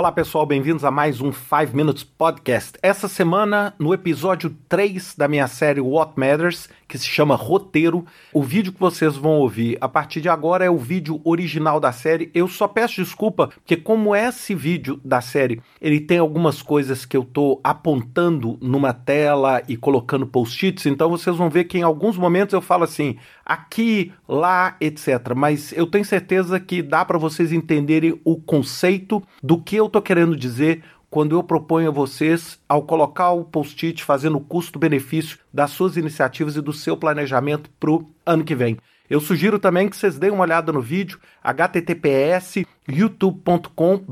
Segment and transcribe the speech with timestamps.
[0.00, 2.78] Olá pessoal, bem-vindos a mais um 5 Minutes Podcast.
[2.82, 8.42] Essa semana, no episódio 3 da minha série What Matters, que se chama Roteiro, o
[8.42, 12.30] vídeo que vocês vão ouvir a partir de agora é o vídeo original da série.
[12.32, 17.14] Eu só peço desculpa, porque como esse vídeo da série, ele tem algumas coisas que
[17.14, 22.16] eu tô apontando numa tela e colocando post-its, então vocês vão ver que em alguns
[22.16, 25.34] momentos eu falo assim, aqui, lá, etc.
[25.36, 30.02] Mas eu tenho certeza que dá para vocês entenderem o conceito do que eu estou
[30.02, 35.72] querendo dizer quando eu proponho a vocês, ao colocar o post-it fazendo o custo-benefício das
[35.72, 38.78] suas iniciativas e do seu planejamento para o ano que vem.
[39.08, 44.04] Eu sugiro também que vocês deem uma olhada no vídeo https youtube.com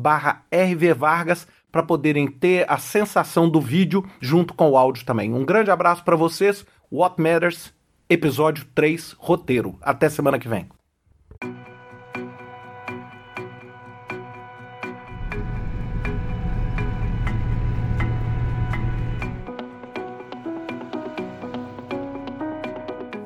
[0.50, 5.32] rvvargas para poderem ter a sensação do vídeo junto com o áudio também.
[5.32, 6.66] Um grande abraço para vocês.
[6.90, 7.72] What Matters,
[8.08, 9.78] episódio 3, roteiro.
[9.80, 10.77] Até semana que vem.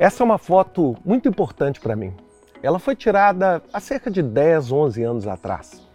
[0.03, 2.13] Essa é uma foto muito importante para mim.
[2.61, 5.89] Ela foi tirada há cerca de 10, 11 anos atrás,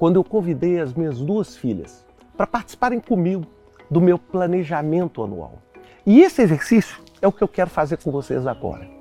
[0.00, 2.04] quando eu convidei as minhas duas filhas
[2.36, 3.46] para participarem comigo
[3.88, 5.62] do meu planejamento anual.
[6.04, 8.95] E esse exercício é o que eu quero fazer com vocês agora.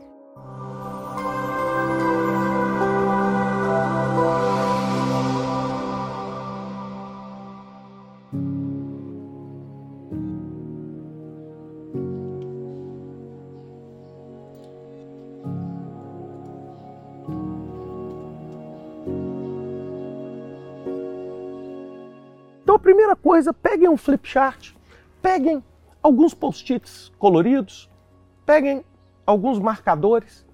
[23.35, 24.73] Coisa, peguem um flip chart,
[25.21, 25.61] peguem
[26.01, 27.91] alguns post-its coloridos,
[28.45, 28.81] peguem
[29.25, 30.45] alguns marcadores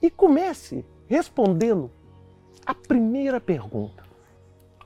[0.00, 1.90] e comece respondendo
[2.64, 4.04] a primeira pergunta.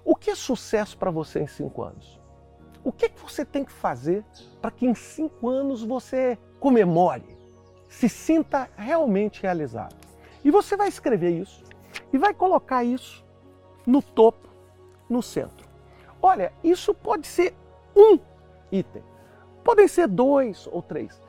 [0.03, 2.19] O que é sucesso para você em cinco anos?
[2.83, 4.25] O que, é que você tem que fazer
[4.63, 7.37] para que em cinco anos você comemore,
[7.87, 9.95] se sinta realmente realizado?
[10.43, 11.65] E você vai escrever isso
[12.11, 13.23] e vai colocar isso
[13.87, 14.49] no topo,
[15.07, 15.64] no centro.
[16.25, 17.55] Olha, isso pode ser
[17.95, 18.19] um
[18.73, 19.03] item,
[19.63, 21.21] podem ser dois ou três,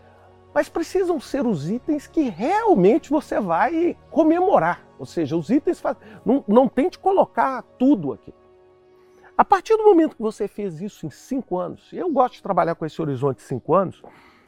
[0.53, 4.87] mas precisam ser os itens que realmente você vai comemorar.
[4.97, 5.81] Ou seja, os itens.
[5.81, 5.97] Faz...
[6.25, 8.33] Não, não tente colocar tudo aqui.
[9.37, 12.75] A partir do momento que você fez isso em cinco anos, eu gosto de trabalhar
[12.75, 14.01] com esse horizonte de cinco anos,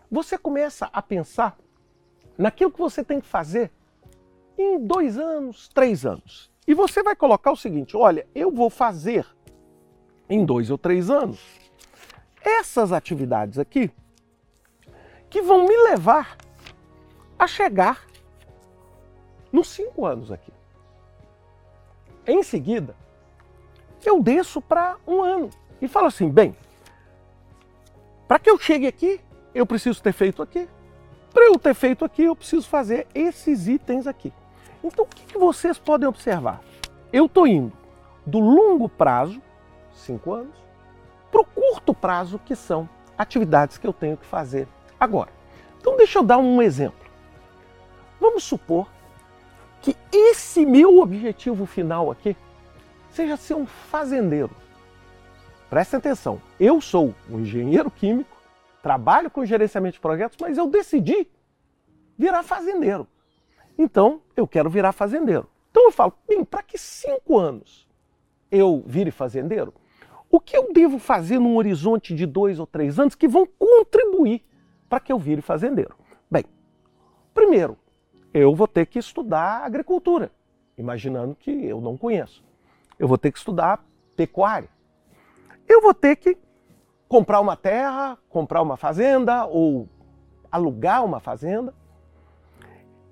[0.09, 1.57] você começa a pensar
[2.37, 3.69] naquilo que você tem que fazer
[4.57, 6.49] em dois anos, três anos.
[6.65, 9.27] E você vai colocar o seguinte: olha, eu vou fazer
[10.29, 11.39] em dois ou três anos
[12.47, 13.91] essas atividades aqui
[15.29, 16.38] que vão me levar
[17.38, 18.05] a chegar
[19.51, 20.51] nos cinco anos aqui.
[22.25, 22.95] Em seguida,
[24.05, 25.49] eu desço para um ano
[25.81, 26.55] e falo assim: bem,
[28.27, 29.19] para que eu chegue aqui,
[29.53, 30.67] eu preciso ter feito aqui.
[31.33, 34.33] Para eu ter feito aqui, eu preciso fazer esses itens aqui.
[34.83, 36.61] Então, o que, vocês podem observar?
[37.11, 37.73] Eu estou indo
[38.25, 39.41] do longo prazo,
[39.97, 40.55] cinco anos,
[41.31, 44.67] para o curto prazo, que são atividades que eu tenho que fazer
[44.99, 45.29] agora.
[45.79, 47.07] Então, deixa eu dar um exemplo.
[48.19, 48.87] Vamos supor
[49.81, 52.35] que esse meu objetivo final aqui
[53.09, 54.51] seja ser um fazendeiro.
[55.69, 58.37] Presta atenção, eu sou um engenheiro químico,
[58.81, 61.27] trabalho com gerenciamento de projetos, mas eu decidi
[62.17, 63.07] virar fazendeiro.
[63.77, 65.47] Então, eu quero virar fazendeiro.
[65.69, 67.87] Então eu falo, bem, para que cinco anos
[68.49, 69.73] eu vire fazendeiro?
[70.29, 74.43] O que eu devo fazer num horizonte de dois ou três anos que vão contribuir
[74.89, 75.95] para que eu vire fazendeiro?
[76.29, 76.43] Bem,
[77.33, 77.77] primeiro,
[78.33, 80.31] eu vou ter que estudar agricultura,
[80.77, 82.43] imaginando que eu não conheço.
[82.99, 84.69] Eu vou ter que estudar pecuária.
[85.67, 86.38] Eu vou ter que
[87.07, 89.88] comprar uma terra, comprar uma fazenda ou
[90.51, 91.73] alugar uma fazenda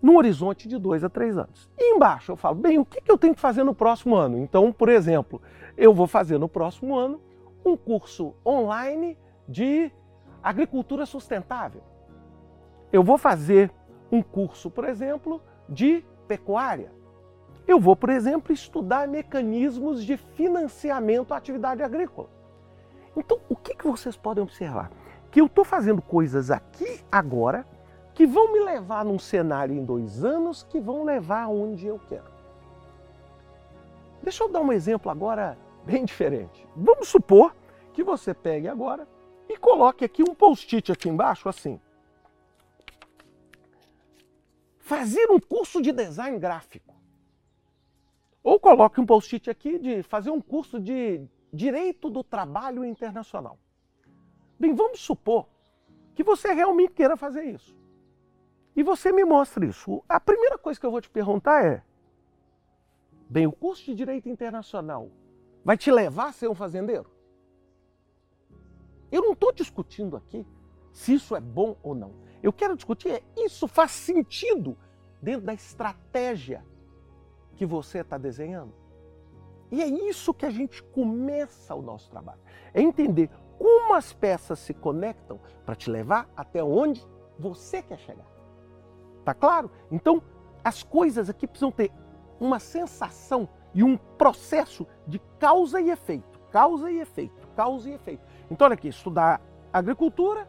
[0.05, 1.67] no horizonte de dois a três anos.
[1.75, 4.37] E embaixo eu falo, bem, o que eu tenho que fazer no próximo ano?
[4.37, 5.41] Então, por exemplo,
[5.75, 7.19] eu vou fazer no próximo ano
[7.65, 9.17] um curso online
[9.49, 9.91] de
[10.43, 11.81] agricultura sustentável.
[12.93, 13.71] Eu vou fazer
[14.11, 16.91] um curso, por exemplo, de pecuária.
[17.67, 22.29] Eu vou, por exemplo, estudar mecanismos de financiamento à atividade agrícola.
[23.17, 24.91] Então, o que, vocês podem observar?
[25.31, 27.65] Que eu estou fazendo coisas aqui agora
[28.15, 32.33] que vão me levar num cenário em dois anos que vão levar onde eu quero.
[34.23, 36.65] Deixa eu dar um exemplo agora bem diferente.
[36.75, 37.53] Vamos supor
[37.93, 39.05] que você pegue agora
[39.49, 41.79] e coloque aqui um post-it aqui embaixo assim.
[44.79, 46.95] Fazer um curso de design gráfico.
[48.41, 53.59] Ou coloque um post-it aqui de fazer um curso de direito do trabalho internacional.
[54.57, 55.47] Bem, vamos supor
[56.13, 57.75] que você realmente queira fazer isso.
[58.75, 60.03] E você me mostra isso.
[60.07, 61.83] A primeira coisa que eu vou te perguntar é:
[63.29, 65.09] bem, o curso de direito internacional
[65.63, 67.09] vai te levar a ser um fazendeiro?
[69.11, 70.45] Eu não estou discutindo aqui
[70.91, 72.13] se isso é bom ou não.
[72.43, 74.77] Eu quero discutir é isso faz sentido
[75.21, 76.65] dentro da estratégia
[77.55, 78.73] que você está desenhando.
[79.71, 82.39] E é isso que a gente começa o nosso trabalho.
[82.73, 87.05] É entender como as peças se conectam para te levar até onde
[87.39, 88.34] você quer chegar.
[89.25, 89.71] Tá claro?
[89.91, 90.21] Então,
[90.63, 91.91] as coisas aqui precisam ter
[92.39, 98.23] uma sensação e um processo de causa e efeito, causa e efeito, causa e efeito.
[98.49, 99.41] Então, olha aqui, estudar
[99.73, 100.47] agricultura.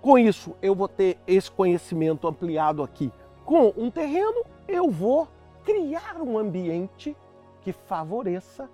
[0.00, 3.12] Com isso, eu vou ter esse conhecimento ampliado aqui
[3.44, 5.28] com um terreno, eu vou
[5.64, 7.16] criar um ambiente
[7.62, 8.70] que favoreça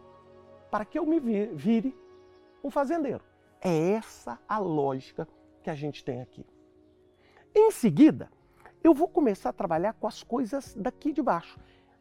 [0.71, 1.97] para que eu me vire
[2.63, 3.23] um fazendeiro.
[3.61, 5.27] É essa a lógica
[5.63, 6.45] que a gente tem aqui.
[7.55, 8.31] Em seguida,
[8.83, 11.59] eu vou começar a trabalhar com as coisas daqui de baixo.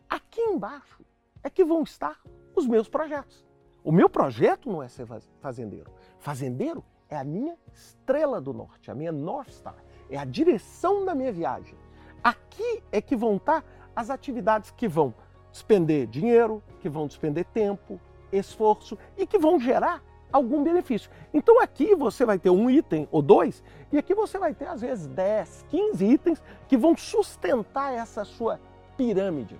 [0.09, 1.03] Aqui embaixo
[1.43, 2.19] é que vão estar
[2.55, 3.45] os meus projetos.
[3.83, 5.07] O meu projeto não é ser
[5.39, 5.91] fazendeiro.
[6.19, 9.75] Fazendeiro é a minha estrela do norte, a minha North Star,
[10.09, 11.75] é a direção da minha viagem.
[12.23, 13.63] Aqui é que vão estar
[13.95, 15.13] as atividades que vão
[15.51, 17.99] despender dinheiro, que vão despender tempo,
[18.31, 21.09] esforço e que vão gerar algum benefício.
[21.33, 24.81] Então aqui você vai ter um item ou dois, e aqui você vai ter às
[24.81, 28.59] vezes 10, 15 itens que vão sustentar essa sua
[28.95, 29.59] pirâmide.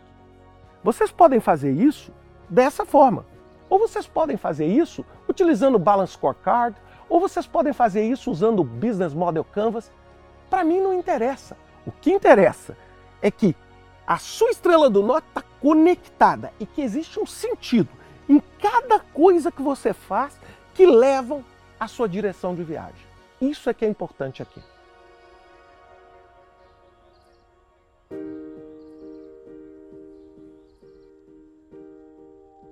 [0.83, 2.11] Vocês podem fazer isso
[2.49, 3.25] dessa forma.
[3.69, 6.75] Ou vocês podem fazer isso utilizando o Balance Scorecard,
[7.07, 9.91] ou vocês podem fazer isso usando o Business Model Canvas.
[10.49, 11.55] Para mim não interessa.
[11.85, 12.75] O que interessa
[13.21, 13.55] é que
[14.05, 17.89] a sua estrela do norte está conectada e que existe um sentido
[18.27, 20.39] em cada coisa que você faz
[20.79, 21.43] que levam
[21.77, 23.05] à sua direção de viagem.
[23.41, 24.63] Isso é que é importante aqui.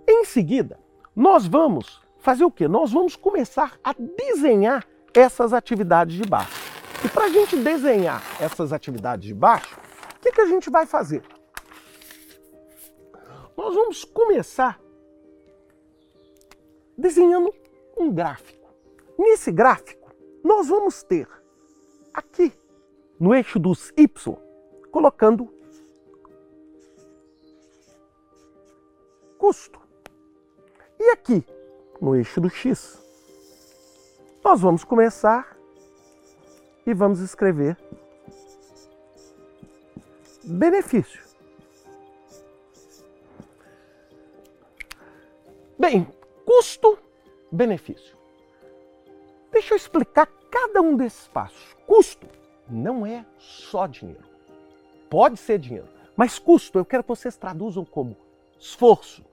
[0.08, 0.80] Em seguida,
[1.14, 2.66] nós vamos fazer o quê?
[2.66, 6.72] Nós vamos começar a desenhar essas atividades de baixo.
[7.04, 9.78] E para a gente desenhar essas atividades de baixo,
[10.16, 11.24] o que, que a gente vai fazer?
[13.58, 14.80] Nós vamos começar
[16.98, 17.54] desenhando
[17.98, 18.68] um gráfico.
[19.18, 20.14] Nesse gráfico,
[20.44, 21.28] nós vamos ter
[22.14, 22.54] aqui,
[23.20, 24.08] no eixo dos Y,
[24.92, 25.52] colocando
[29.38, 29.80] custo.
[31.00, 31.44] E aqui,
[32.02, 33.02] no eixo do X,
[34.44, 35.58] nós vamos começar
[36.86, 37.78] e vamos escrever
[40.44, 41.22] benefício.
[45.78, 46.08] Bem,
[47.48, 48.18] custo-benefício.
[49.52, 51.76] Deixa eu explicar cada um desses passos.
[51.86, 52.28] Custo
[52.70, 54.26] não é só dinheiro.
[55.10, 58.16] Pode ser dinheiro, mas custo eu quero que vocês traduzam como
[58.60, 59.24] esforço,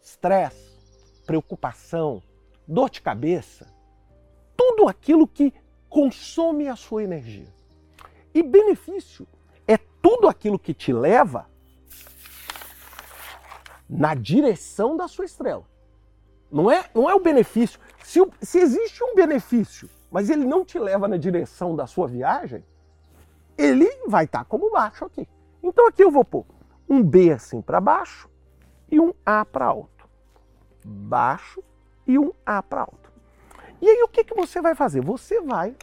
[0.00, 0.78] estresse,
[1.26, 2.22] preocupação,
[2.66, 3.66] dor de cabeça,
[4.56, 5.52] tudo aquilo que
[5.88, 7.52] consome a sua energia.
[8.32, 9.26] E benefício
[9.66, 11.48] é tudo aquilo que te leva
[13.88, 15.64] na direção da sua estrela.
[16.50, 17.78] Não é, não é o benefício.
[18.02, 22.64] Se, se existe um benefício, mas ele não te leva na direção da sua viagem,
[23.56, 25.28] ele vai estar tá como baixo aqui.
[25.62, 26.44] Então aqui eu vou pôr
[26.88, 28.28] um B assim para baixo
[28.90, 30.08] e um A para alto.
[30.84, 31.62] Baixo
[32.06, 33.12] e um A para alto.
[33.80, 35.00] E aí o que, que você vai fazer?
[35.00, 35.76] Você vai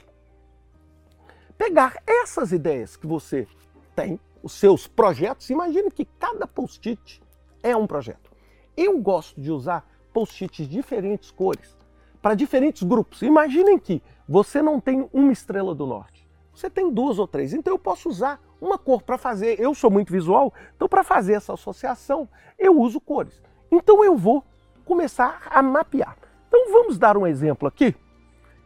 [1.57, 3.47] pegar essas ideias que você
[3.95, 5.49] tem, os seus projetos.
[5.49, 7.21] Imagine que cada post-it
[7.63, 8.29] é um projeto.
[8.75, 11.77] Eu gosto de usar post-its diferentes cores
[12.23, 13.21] para diferentes grupos.
[13.21, 17.53] Imaginem que você não tem uma estrela do norte, você tem duas ou três.
[17.53, 19.59] Então eu posso usar uma cor para fazer.
[19.59, 23.39] Eu sou muito visual, então para fazer essa associação eu uso cores.
[23.71, 24.43] Então eu vou
[24.85, 26.17] começar a mapear.
[26.47, 27.93] Então vamos dar um exemplo aqui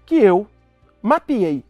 [0.06, 0.48] que eu
[1.02, 1.66] mapeei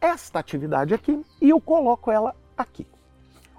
[0.00, 2.86] esta atividade aqui e eu coloco ela aqui.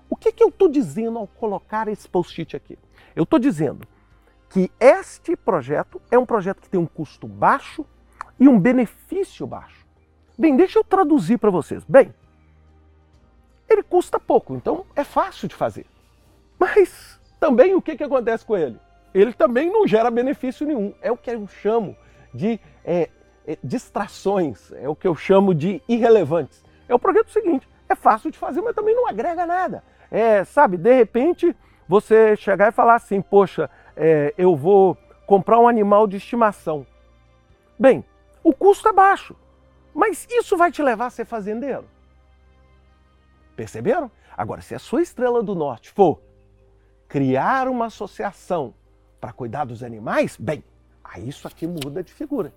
[0.10, 2.80] O que, que eu estou dizendo ao colocar esse post-it aqui?
[3.14, 3.86] Eu estou dizendo
[4.50, 7.86] que este projeto é um projeto que tem um custo baixo
[8.40, 9.86] e um benefício baixo.
[10.38, 11.84] Bem, deixa eu traduzir para vocês.
[11.84, 12.14] Bem,
[13.70, 15.86] ele custa pouco, então é fácil de fazer.
[16.60, 18.80] Mas também o que, que acontece com ele?
[19.14, 20.94] Ele também não gera benefício nenhum.
[21.02, 21.96] É o que eu chamo
[22.34, 23.10] de é,
[23.46, 26.64] é, distrações, é o que eu chamo de irrelevantes.
[26.88, 29.84] É o projeto seguinte: é fácil de fazer, mas também não agrega nada.
[30.10, 31.56] É, sabe, de repente
[31.88, 36.86] você chegar e falar assim, poxa, é, eu vou comprar um animal de estimação.
[37.78, 38.06] Bem,
[38.44, 39.36] o custo é baixo,
[39.94, 41.86] mas isso vai te levar a ser fazendeiro?
[43.56, 44.10] Perceberam?
[44.38, 46.22] Agora, se a sua estrela do norte for
[47.08, 48.74] criar uma associação
[49.20, 50.64] para cuidar dos animais, bem,
[51.04, 52.54] aí isso aqui muda de figura.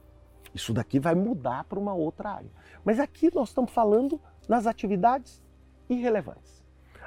[0.55, 2.51] Isso daqui vai mudar para uma outra área.
[2.85, 5.43] Mas aqui nós estamos falando nas atividades
[5.89, 6.63] irrelevantes.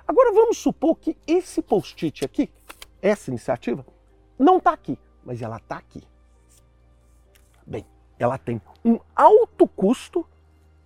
[0.07, 2.49] Agora vamos supor que esse post-it aqui,
[3.01, 3.85] essa iniciativa,
[4.43, 6.03] não está aqui, mas ela está aqui.
[7.65, 7.85] Bem,
[8.19, 10.25] ela tem um alto custo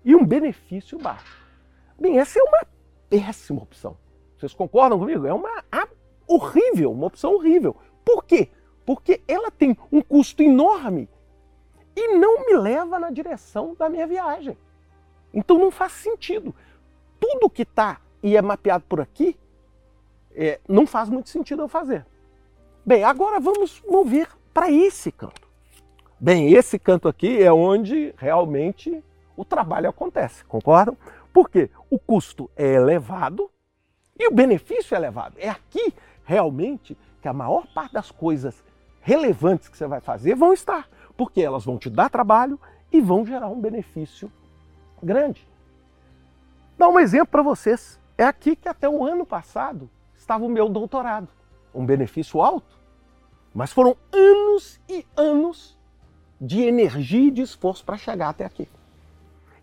[0.05, 1.45] e um benefício baixo.
[1.99, 2.67] Bem, essa é uma
[3.09, 3.97] péssima opção.
[4.37, 5.25] Vocês concordam comigo?
[5.25, 5.49] É uma
[6.27, 7.75] horrível, uma opção horrível.
[8.05, 8.49] Por quê?
[8.85, 11.09] Porque ela tem um custo enorme
[11.95, 14.55] e não me leva na direção da minha viagem.
[15.33, 16.53] Então não faz sentido.
[17.19, 19.37] Tudo que está e é mapeado por aqui
[20.35, 22.05] é, não faz muito sentido eu fazer.
[22.88, 25.46] Bem, agora vamos mover para esse canto.
[26.17, 29.03] Bem, esse canto aqui é onde realmente
[29.36, 30.96] o trabalho acontece, concordam?
[31.34, 33.51] Porque o custo é elevado
[34.17, 35.36] e o benefício é elevado.
[35.38, 38.63] É aqui realmente que a maior parte das coisas
[39.01, 42.58] relevantes que você vai fazer vão estar porque elas vão te dar trabalho
[42.89, 44.32] e vão gerar um benefício
[45.03, 45.46] grande.
[46.77, 48.00] Dá um exemplo para vocês.
[48.17, 51.27] É aqui que até o ano passado estava o meu doutorado.
[51.75, 52.76] Um benefício alto,
[53.57, 55.77] mas foram anos e anos
[56.39, 58.69] de energia e de esforço para chegar até aqui.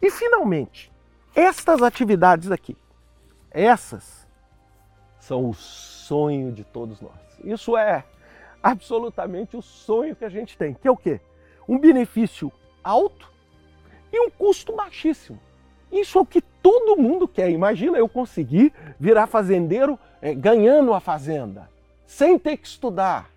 [0.03, 0.93] E finalmente,
[1.35, 2.77] estas atividades aqui,
[3.51, 4.27] essas
[5.21, 7.13] são o sonho de todos nós.
[7.43, 8.05] Isso é
[8.63, 11.21] absolutamente o sonho que a gente tem, que é o quê?
[11.69, 13.31] um benefício alto
[14.13, 15.41] e um custo baixíssimo.
[15.91, 17.51] Isso é o que todo mundo quer.
[17.51, 21.71] Imagina eu conseguir virar fazendeiro é, ganhando a fazenda,
[22.07, 23.31] sem ter que estudar.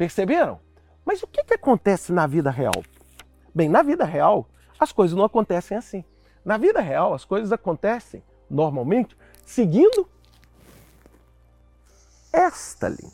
[0.00, 0.58] Perceberam?
[1.04, 2.82] Mas o que, que acontece na vida real?
[3.54, 6.02] Bem, na vida real, as coisas não acontecem assim.
[6.42, 9.14] Na vida real, as coisas acontecem normalmente
[9.44, 10.08] seguindo
[12.32, 13.12] esta linha,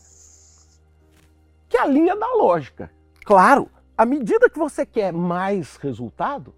[1.69, 2.89] que é a linha da lógica.
[3.25, 6.55] Claro, à medida que você quer mais resultado,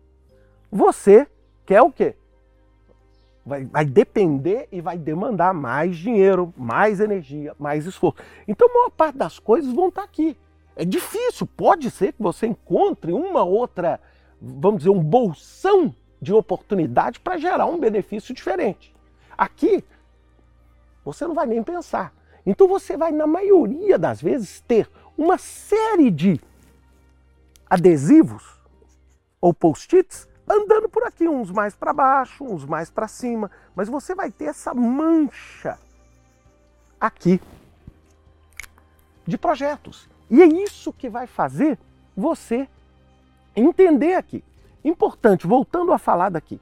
[0.70, 1.26] você
[1.64, 2.14] quer o quê?
[3.48, 8.18] Vai, vai, depender e vai demandar mais dinheiro, mais energia, mais esforço.
[8.46, 10.36] Então, a maior parte das coisas vão estar aqui.
[10.76, 13.98] É difícil, pode ser que você encontre uma outra,
[14.40, 18.94] vamos dizer, um bolsão de oportunidade para gerar um benefício diferente.
[19.36, 19.82] Aqui,
[21.02, 22.12] você não vai nem pensar.
[22.44, 26.38] Então, você vai, na maioria das vezes, ter uma série de
[27.68, 28.44] adesivos
[29.40, 34.14] ou post-its andando por aqui, uns mais para baixo, uns mais para cima, mas você
[34.14, 35.78] vai ter essa mancha
[37.00, 37.40] aqui
[39.26, 40.08] de projetos.
[40.30, 41.78] E é isso que vai fazer
[42.16, 42.68] você
[43.54, 44.42] entender aqui.
[44.84, 46.60] Importante, voltando a falar daqui.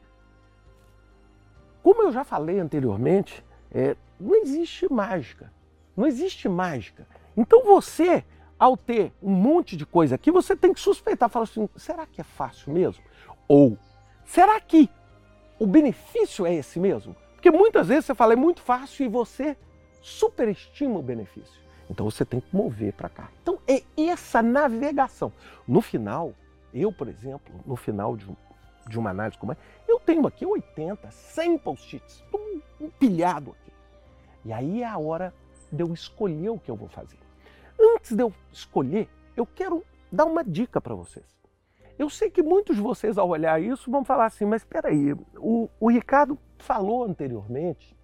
[1.83, 5.53] Como eu já falei anteriormente, é, não existe mágica.
[5.97, 7.07] Não existe mágica.
[7.37, 8.25] Então você
[8.59, 12.21] ao ter um monte de coisa aqui, você tem que suspeitar, falar assim, será que
[12.21, 13.03] é fácil mesmo?
[13.49, 13.79] Ou
[14.25, 14.91] será que
[15.59, 17.15] o benefício é esse mesmo?
[17.35, 19.57] Porque muitas vezes você fala é muito fácil e você
[20.03, 21.61] superestima o benefício.
[21.89, 23.31] Então você tem que mover para cá.
[23.43, 25.33] Então é essa navegação.
[25.67, 26.33] No final,
[26.75, 28.27] eu, por exemplo, no final de,
[28.89, 33.73] de uma análise como é, eu tenho aqui 80, 100 post-its, tudo empilhado aqui.
[34.45, 35.33] E aí é a hora
[35.71, 37.19] de eu escolher o que eu vou fazer.
[37.79, 41.27] Antes de eu escolher, eu quero dar uma dica para vocês.
[41.99, 45.13] Eu sei que muitos de vocês, ao olhar isso, vão falar assim: mas espera aí,
[45.37, 47.97] o, o Ricardo falou anteriormente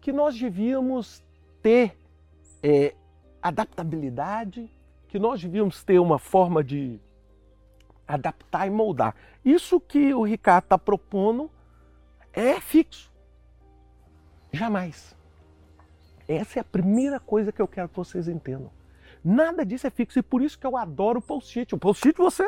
[0.00, 1.22] que nós devíamos
[1.62, 1.98] ter
[2.62, 2.94] é,
[3.42, 4.70] adaptabilidade,
[5.08, 7.00] que nós devíamos ter uma forma de
[8.06, 9.14] adaptar e moldar.
[9.44, 11.50] Isso que o Ricardo está propondo
[12.32, 13.12] é fixo.
[14.52, 15.16] Jamais.
[16.28, 18.70] Essa é a primeira coisa que eu quero que vocês entendam.
[19.28, 21.74] Nada disso é fixo e por isso que eu adoro o post-it.
[21.74, 22.46] O post-it você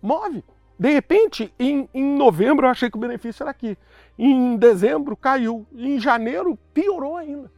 [0.00, 0.44] move.
[0.78, 3.76] De repente, em, em, novembro eu achei que o benefício era aqui.
[4.16, 5.66] Em dezembro caiu.
[5.74, 7.50] Em janeiro piorou ainda.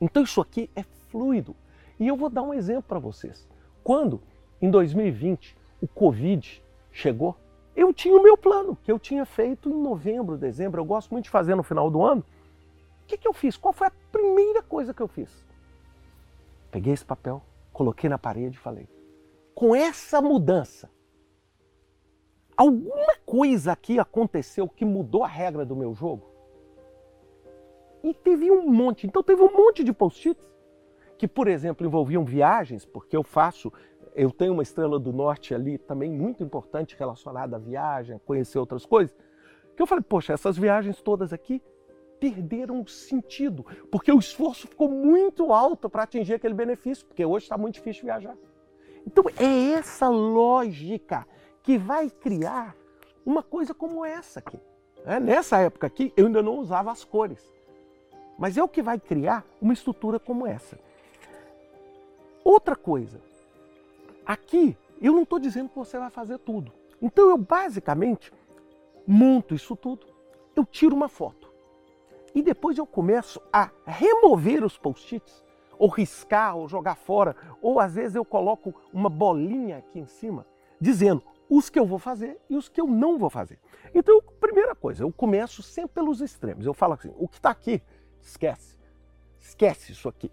[0.00, 1.54] Então isso aqui é fluido.
[2.00, 3.46] E eu vou dar um exemplo para vocês.
[3.84, 4.20] Quando,
[4.60, 7.36] em 2020, o Covid chegou,
[7.76, 10.80] eu tinha o meu plano, que eu tinha feito em novembro, dezembro.
[10.80, 12.24] Eu gosto muito de fazer no final do ano
[13.10, 13.56] que, que eu fiz?
[13.56, 15.28] Qual foi a primeira coisa que eu fiz?
[16.70, 18.88] Peguei esse papel, coloquei na parede e falei:
[19.54, 20.90] com essa mudança,
[22.56, 26.30] alguma coisa aqui aconteceu que mudou a regra do meu jogo?
[28.02, 29.06] E teve um monte.
[29.06, 30.42] Então teve um monte de post-its
[31.18, 33.70] que, por exemplo, envolviam viagens, porque eu faço,
[34.14, 38.86] eu tenho uma estrela do norte ali também muito importante relacionada à viagem, conhecer outras
[38.86, 39.14] coisas,
[39.76, 41.62] que eu falei, poxa, essas viagens todas aqui
[42.20, 47.46] perderam o sentido, porque o esforço ficou muito alto para atingir aquele benefício, porque hoje
[47.46, 48.36] está muito difícil viajar.
[49.06, 51.26] Então é essa lógica
[51.62, 52.76] que vai criar
[53.24, 54.60] uma coisa como essa aqui.
[55.06, 57.42] É, nessa época aqui, eu ainda não usava as cores.
[58.38, 60.78] Mas é o que vai criar uma estrutura como essa.
[62.44, 63.20] Outra coisa,
[64.24, 66.72] aqui eu não estou dizendo que você vai fazer tudo.
[67.00, 68.32] Então eu basicamente
[69.06, 70.06] monto isso tudo,
[70.54, 71.39] eu tiro uma foto.
[72.34, 75.44] E depois eu começo a remover os post-its,
[75.78, 80.46] ou riscar, ou jogar fora, ou às vezes eu coloco uma bolinha aqui em cima,
[80.80, 83.58] dizendo os que eu vou fazer e os que eu não vou fazer.
[83.94, 86.64] Então, primeira coisa, eu começo sempre pelos extremos.
[86.64, 87.82] Eu falo assim: o que está aqui,
[88.20, 88.78] esquece.
[89.40, 90.30] Esquece isso aqui.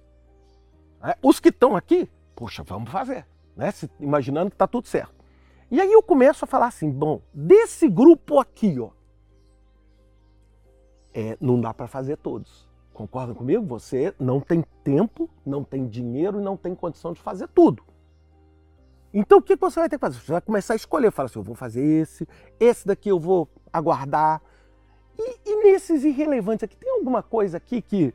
[1.02, 1.16] Né?
[1.24, 3.26] Os que estão aqui, poxa, vamos fazer.
[3.56, 3.74] Né?
[4.00, 5.16] Imaginando que está tudo certo.
[5.72, 8.92] E aí eu começo a falar assim: bom, desse grupo aqui, ó,
[11.18, 12.70] é, não dá para fazer todos.
[12.94, 13.66] Concordam comigo?
[13.66, 17.84] Você não tem tempo, não tem dinheiro e não tem condição de fazer tudo.
[19.12, 20.20] Então o que você vai ter que fazer?
[20.20, 22.28] Você vai começar a escolher, fala assim, eu vou fazer esse,
[22.60, 24.44] esse daqui eu vou aguardar.
[25.18, 28.14] E, e nesses irrelevantes aqui, tem alguma coisa aqui que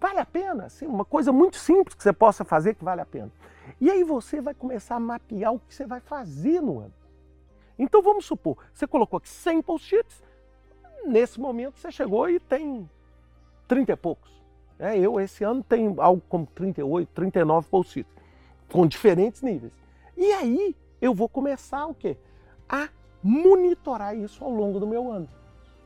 [0.00, 0.64] vale a pena?
[0.64, 3.30] Assim, uma coisa muito simples que você possa fazer que vale a pena.
[3.78, 6.94] E aí você vai começar a mapear o que você vai fazer no ano.
[7.78, 10.22] Então vamos supor, você colocou aqui 100 post-its,
[11.06, 12.88] nesse momento você chegou e tem
[13.68, 14.30] 30 e poucos.
[14.78, 18.10] É, eu esse ano tenho algo como 38, 39 post-its
[18.70, 19.72] com diferentes níveis.
[20.16, 22.16] E aí eu vou começar o quê?
[22.68, 22.88] A
[23.22, 25.28] monitorar isso ao longo do meu ano.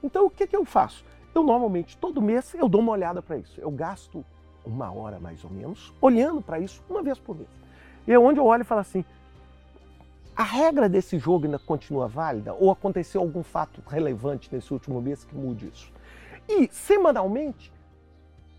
[0.03, 1.05] Então o que, que eu faço?
[1.35, 3.61] Eu normalmente todo mês eu dou uma olhada para isso.
[3.61, 4.25] Eu gasto
[4.65, 7.49] uma hora mais ou menos olhando para isso uma vez por mês.
[8.07, 9.05] E é onde eu olho e falo assim:
[10.39, 12.55] a regra desse jogo ainda continua válida?
[12.55, 15.93] Ou aconteceu algum fato relevante nesse último mês que mude isso?
[16.49, 17.73] E semanalmente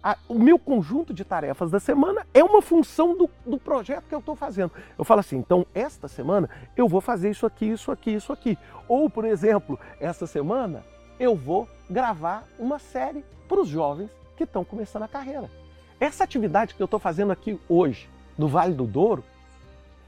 [0.03, 4.13] a, o meu conjunto de tarefas da semana é uma função do, do projeto que
[4.13, 4.73] eu estou fazendo.
[4.97, 8.57] Eu falo assim, então esta semana eu vou fazer isso aqui, isso aqui, isso aqui.
[8.85, 10.83] Ou, por exemplo, esta semana
[11.17, 15.49] eu vou gravar uma série para os jovens que estão começando a carreira.
[15.97, 19.23] Essa atividade que eu estou fazendo aqui hoje, no Vale do Douro,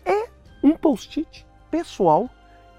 [0.04, 0.28] é
[0.62, 2.30] um post-it pessoal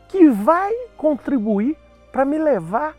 [0.09, 1.77] que vai contribuir
[2.13, 2.95] para me levar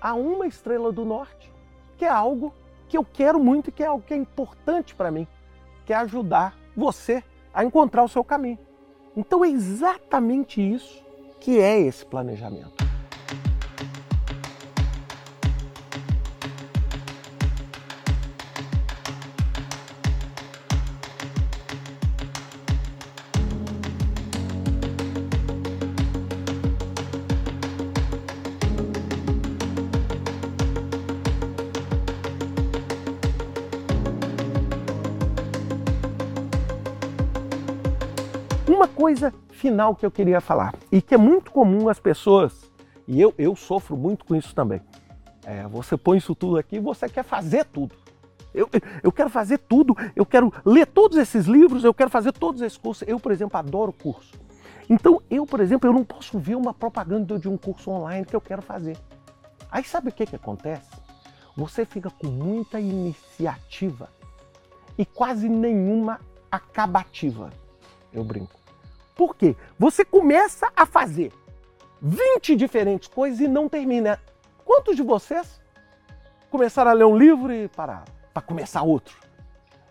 [0.00, 1.50] a uma estrela do norte,
[1.96, 2.52] que é algo
[2.88, 5.26] que eu quero muito e que é algo que é importante para mim,
[5.84, 7.22] que é ajudar você
[7.54, 8.58] a encontrar o seu caminho.
[9.16, 11.02] Então é exatamente isso
[11.40, 12.85] que é esse planejamento.
[38.68, 42.68] Uma coisa final que eu queria falar e que é muito comum as pessoas,
[43.06, 44.80] e eu, eu sofro muito com isso também.
[45.44, 47.94] É, você põe isso tudo aqui e você quer fazer tudo.
[48.52, 48.68] Eu,
[49.04, 52.76] eu quero fazer tudo, eu quero ler todos esses livros, eu quero fazer todos esses
[52.76, 53.06] cursos.
[53.06, 54.34] Eu, por exemplo, adoro curso.
[54.90, 58.34] Então, eu, por exemplo, eu não posso ver uma propaganda de um curso online que
[58.34, 58.96] eu quero fazer.
[59.70, 60.90] Aí sabe o que, que acontece?
[61.56, 64.08] Você fica com muita iniciativa
[64.98, 66.18] e quase nenhuma
[66.50, 67.50] acabativa
[68.18, 68.54] eu brinco.
[69.14, 69.56] Por quê?
[69.78, 71.32] Você começa a fazer
[72.00, 74.20] 20 diferentes coisas e não termina.
[74.64, 75.60] Quantos de vocês
[76.50, 79.16] começaram a ler um livro e pararam para começar outro?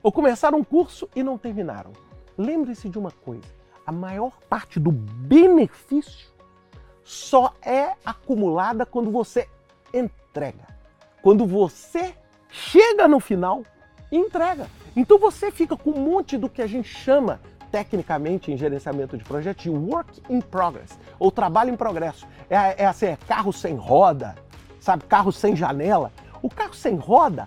[0.03, 1.91] Ou começaram um curso e não terminaram?
[2.37, 3.47] Lembre-se de uma coisa:
[3.85, 6.29] a maior parte do benefício
[7.03, 9.49] só é acumulada quando você
[9.93, 10.67] entrega.
[11.21, 12.15] Quando você
[12.49, 13.63] chega no final
[14.11, 14.67] e entrega.
[14.95, 17.41] Então você fica com um monte do que a gente chama
[17.75, 22.25] tecnicamente em gerenciamento de projetos de work in progress, ou trabalho em progresso.
[22.49, 24.33] É, é assim, é carro sem roda,
[24.79, 25.03] sabe?
[25.03, 26.09] Carro sem janela.
[26.41, 27.45] O carro sem roda,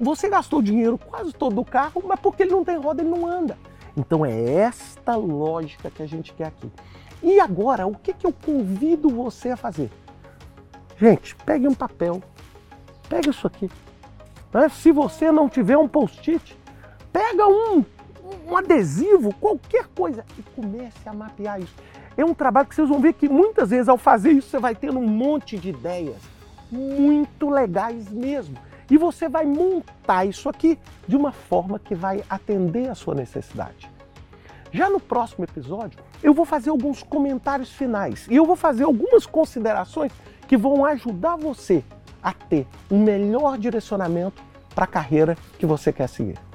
[0.00, 3.24] você gastou dinheiro quase todo do carro, mas porque ele não tem roda, ele não
[3.24, 3.56] anda.
[3.96, 6.68] Então é esta lógica que a gente quer aqui.
[7.22, 9.92] E agora, o que, que eu convido você a fazer?
[10.98, 12.20] Gente, pegue um papel,
[13.08, 13.70] pegue isso aqui.
[14.52, 14.68] Né?
[14.70, 16.58] Se você não tiver um post-it,
[17.12, 17.84] pega um
[18.48, 21.74] um adesivo, qualquer coisa, e comece a mapear isso.
[22.16, 24.74] É um trabalho que vocês vão ver que muitas vezes ao fazer isso você vai
[24.74, 26.16] tendo um monte de ideias
[26.70, 28.56] muito legais mesmo.
[28.90, 33.90] E você vai montar isso aqui de uma forma que vai atender a sua necessidade.
[34.72, 39.26] Já no próximo episódio, eu vou fazer alguns comentários finais e eu vou fazer algumas
[39.26, 40.12] considerações
[40.46, 41.84] que vão ajudar você
[42.22, 44.42] a ter um melhor direcionamento
[44.74, 46.47] para a carreira que você quer seguir.